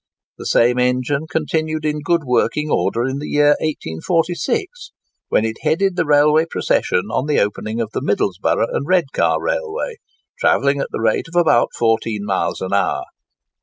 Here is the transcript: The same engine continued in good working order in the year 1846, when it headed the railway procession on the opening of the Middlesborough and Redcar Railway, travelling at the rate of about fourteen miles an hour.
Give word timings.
The 0.39 0.47
same 0.47 0.79
engine 0.79 1.27
continued 1.29 1.85
in 1.85 1.99
good 2.01 2.23
working 2.25 2.71
order 2.71 3.03
in 3.03 3.19
the 3.19 3.27
year 3.27 3.51
1846, 3.59 4.89
when 5.29 5.45
it 5.45 5.61
headed 5.61 5.95
the 5.95 6.07
railway 6.07 6.47
procession 6.49 7.03
on 7.11 7.27
the 7.27 7.39
opening 7.39 7.79
of 7.79 7.91
the 7.93 8.01
Middlesborough 8.01 8.75
and 8.75 8.87
Redcar 8.87 9.39
Railway, 9.39 9.97
travelling 10.39 10.81
at 10.81 10.87
the 10.89 11.01
rate 11.01 11.27
of 11.31 11.39
about 11.39 11.69
fourteen 11.77 12.25
miles 12.25 12.61
an 12.61 12.73
hour. 12.73 13.03